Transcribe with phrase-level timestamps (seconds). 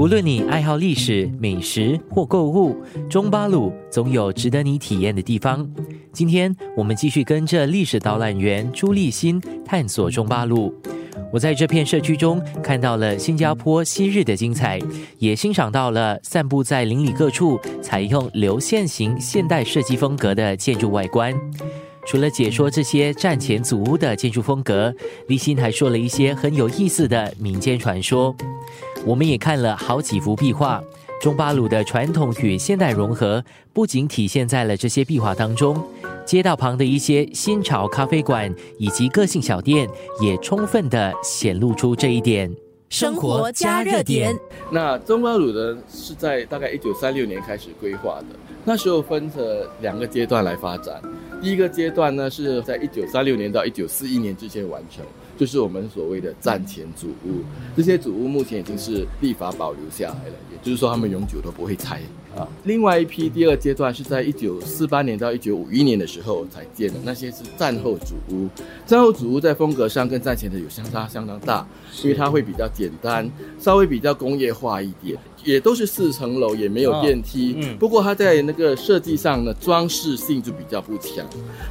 [0.00, 2.74] 无论你爱好历史、美食或购物，
[3.10, 5.70] 中巴鲁总有值得你体验的地方。
[6.10, 10.74] 今天我们继续跟着历史导览员朱立新探索中巴鲁。
[11.30, 14.78] 我在这片社区中看到了新加坡昔日的精彩，
[15.18, 21.38] 也欣赏到了散布在邻里各处、采用流线型现代设计风格的建筑外观。
[22.06, 24.94] 除了解说这些战前祖屋的建筑风格，
[25.28, 28.34] 立新还说了一些很有意思的民间传说。
[29.06, 30.82] 我们也看了好几幅壁画，
[31.20, 33.42] 中巴鲁的传统与现代融合，
[33.72, 35.82] 不仅体现在了这些壁画当中，
[36.26, 39.88] 街道旁的一些新潮咖啡馆以及个性小店，
[40.20, 42.54] 也充分的显露出这一点。
[42.90, 44.36] 生活加热点。
[44.70, 51.00] 那中巴鲁呢，是在大概一九三六年开始规划的，那时候分着两个阶段来发展。
[51.40, 55.04] 第一个阶段呢，是在一九三六年到一九四一年之间完成，
[55.40, 57.40] 就是我们所谓的战前祖屋。
[57.74, 62.02] 这些祖屋目前已经是立法保留下来了，也就是说他们永久都不会拆
[62.36, 62.46] 啊。
[62.64, 68.50] 另外一批第二阶段是在一九四八年到一九五一年的时候才建的，那些是战后祖屋。
[68.84, 71.66] 战后祖屋在风格上跟战前的有相差相当大，
[72.02, 73.26] 因为它会比较简单，
[73.58, 75.16] 稍微比较工业化一点。
[75.42, 77.54] 也都是四层楼，也没有电梯。
[77.56, 81.26] 嗯，不过它在那个设计上呢，装饰性就比较不强，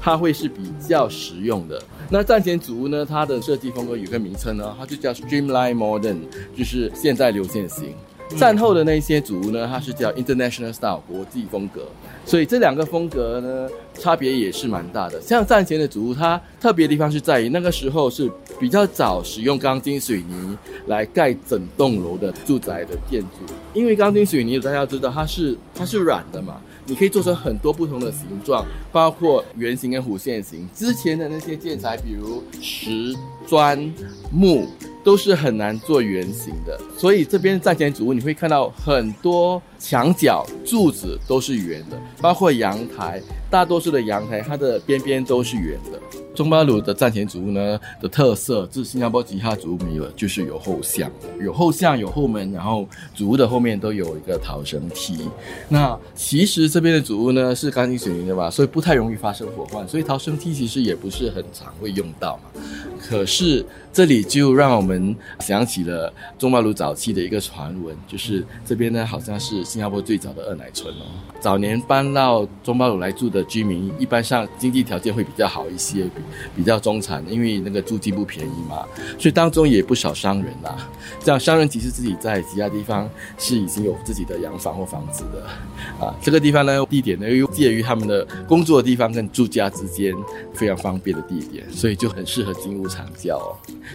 [0.00, 1.80] 它会是比较实用的。
[2.10, 6.20] 那战前祖屋呢，它的设设计风格有个名称呢，它就叫 Streamline Modern，
[6.56, 7.94] 就是现代流线型。
[8.38, 11.82] 战后的那些主屋呢，它是叫 International Style 国际风格，
[12.24, 15.20] 所以这两个风格呢，差别也是蛮大的。
[15.20, 30.68] 像战前的主屋，它特别地方是在于那个时候是比较早使用钢筋水泥来盖整栋楼的住宅的建筑，因为钢筋水泥大家知道它是它是软的嘛，你可以做成很多不同的形状，包括圆形跟弧线形。
[30.74, 33.14] 之前的那些建材，比如石
[33.46, 33.92] 砖
[34.30, 34.66] 木。
[35.04, 46.00] 都是很难做圆形的，所以这边战前主屋你会看到很多墙角柱子都是圆的，包括阳台，大多数的阳台它的边边都是圆的。
[46.34, 55.28] 中巴鲁的战前主屋呢的特色，是新加坡其他主屋没有，就是有后巷，有后巷，有后门，然后主屋的后面都有一个逃生梯。
[55.68, 62.62] 那其实这边的主屋呢是钢筋水泥的吧，所以不太容易发生火患，所以逃生梯其实也不是很常会用到嘛。
[63.08, 71.04] 可是这里就让我们想起了中巴鲁早期的一个传闻，就是这边呢好像是新加坡最早的二奶村哦。
[71.40, 76.06] 早年搬到中巴鲁来住的居民，一般上经济条件会比较好一些。
[76.54, 78.86] 比较中产，因为那个租金不便宜嘛，
[79.18, 80.76] 所以当中也不少商人啦。
[81.20, 83.08] 这样商人其实自己在其他地方
[83.38, 86.14] 是已经有自己的洋房或房子的啊。
[86.20, 90.14] 这个地方呢，地点呢又介于他们的工作的地方跟住家之间
[90.54, 93.40] 非常方便的地点，所以就很适合金屋藏娇。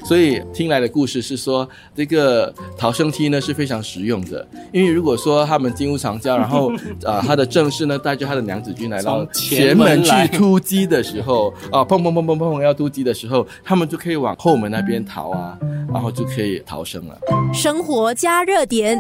[0.04, 6.72] 所以听来的故事是说，这个逃生梯呢是非常实用的，因为如果说他们金屋藏娇，然后
[7.06, 15.58] 啊他的正室呢带着他的娘子军来到前门去突击的时候啊，砰砰砰砰砰要突击的时候，他们就可以往后门那边逃啊，
[15.94, 17.20] 然后就可以逃生了。
[17.54, 19.00] 生活加热点。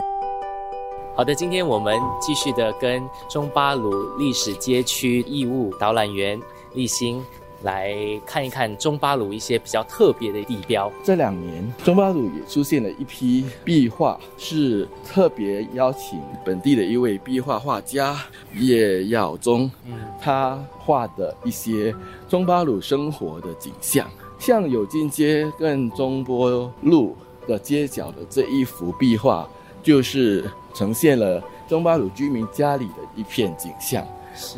[1.16, 6.40] 好的，今天我们继续的跟中巴鲁历史街区义务导览员
[6.74, 7.19] 立新。
[7.67, 7.94] 来
[8.25, 10.89] 看一看中巴鲁一些比较特别的地标。
[11.03, 18.16] 这两年，中巴鲁也出现了一批壁画，是特别邀请本地的一位壁画画家
[18.56, 21.94] 叶耀宗，嗯，他画的一些
[22.29, 29.45] 中巴鲁生活的景象，像有进街跟中波路的街角的这一幅壁画，
[29.83, 34.07] 就是呈现了中巴鲁居民家里的一片景象。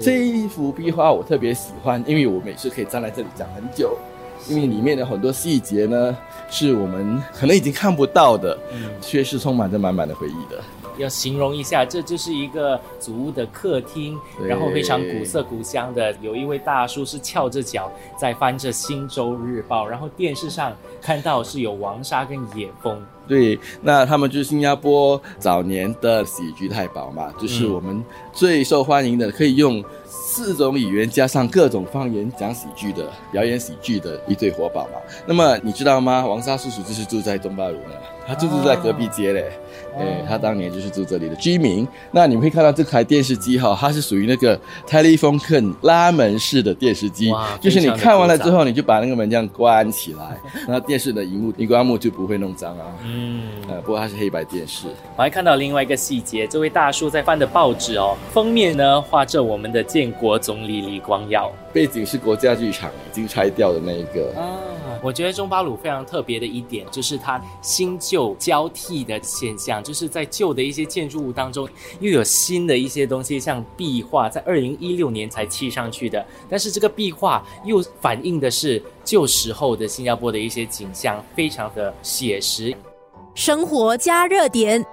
[0.02, 3.98] 这一幅壁画我特别喜欢，因为我每次可以站在这里讲很久，
[4.48, 6.18] 因为里面的很多细节呢，
[6.50, 8.58] 是我们可能已经看不到的，
[9.02, 10.62] 却是充满着满满的回忆的。
[11.00, 23.02] 要形容一下，这就是一个祖屋的客厅，然后非常古色古香的，有一位大叔是翘着脚在翻着《新洲日报》，然后电视上看到是有王沙跟野蜂。
[23.28, 28.04] 对，那他们就是新加坡早年的喜剧太保嘛，就是我们
[28.34, 35.00] 最受欢迎的，可以用四种语言加上各种方言讲喜剧的表演喜剧的一对活宝嘛。
[35.28, 36.26] 那么你知道吗？
[36.26, 39.52] 王沙叔叔就是住在东巴鲁的，他就住在隔壁街嘞。
[39.96, 41.88] 哎，他当年就是住这里的居民。
[42.12, 50.38] 那你们会看到这台电视机哈，它是属于那个 telephone 拉门式的电视机，就是你看完了之后，你就把那个门这样关起来，
[50.68, 52.86] 那电视的荧幕、荧光幕就不会弄脏啊。
[53.06, 54.88] 嗯，呃，不过它是黑白电视。
[55.16, 64.34] 我还看到另外一个细节，这位大叔在翻的报纸哦，封面呢画着我们的建国总理李光耀，背景是国家剧场已经拆掉的那一个。
[64.40, 64.60] 啊。
[65.02, 71.68] 我觉得中巴鲁非常特别的一点，就是它新旧交替的现象，就是在旧的一些建筑物当中，
[72.00, 82.76] 又有新的一些东西，像壁画，在二零一六年才砌上去的，但是这个壁画又反映的是旧时候的新加坡的一些景象，非常的写实。
[83.36, 84.86] 生活加热点。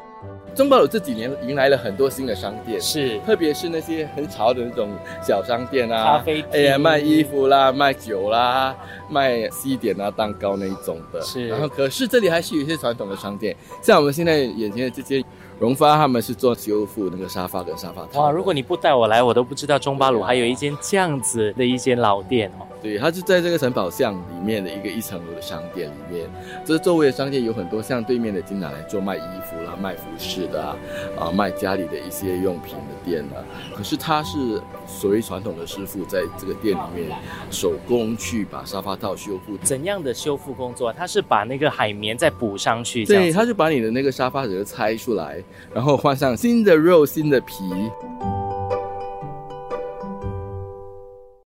[0.57, 4.89] 中巴鲁这几年迎来了很多新的商店，是，特别是那些很潮的那种
[5.23, 8.75] 小商店啊，咖啡哎呀，卖衣服啦，卖酒啦，
[9.11, 11.21] 卖西点啊、蛋糕那一种的。
[11.21, 15.23] 是，然后可是这里还是有一些传统的商店，像我们现在眼前的这些。
[15.59, 18.21] 荣发他们是做修复那个沙发跟沙发套。
[18.21, 22.67] 哇，如果你不带我来，我都不知道中巴鲁还有一间这样子的一间老店哦。
[22.83, 26.29] 对，它是在这个城堡巷里面的一个一层楼的商店里面。
[26.65, 30.77] 这周围的商店有很多，像对面的经拿来做卖衣服啦、卖服饰的啊，
[31.19, 33.41] 啊，卖家里的一些用品的店啊。
[33.75, 37.11] 可是他是所谓传统的师傅，在这个店里面
[37.51, 39.57] 手工去把沙发套修复。
[39.63, 40.93] 怎样的修复工作？
[40.93, 43.07] 他是把那个海绵再补上去。
[43.07, 45.43] 对，他就把你的那个沙发壳拆出来。
[45.75, 47.55] 然后换上新的肉、新的皮。